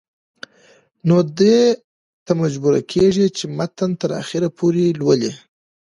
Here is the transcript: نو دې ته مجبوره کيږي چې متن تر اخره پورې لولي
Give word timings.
نو 1.07 1.17
دې 1.39 1.59
ته 2.25 2.31
مجبوره 2.41 2.81
کيږي 2.91 3.27
چې 3.37 3.45
متن 3.57 3.91
تر 4.01 4.11
اخره 4.21 4.47
پورې 4.57 4.95
لولي 4.99 5.31